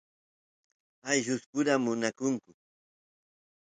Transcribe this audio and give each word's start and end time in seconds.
ayllus 1.09 1.43
pura 1.51 1.75
munakunku 1.83 2.51